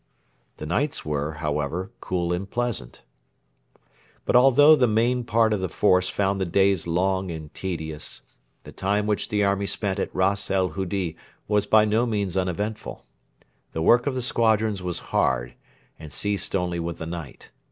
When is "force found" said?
5.69-6.41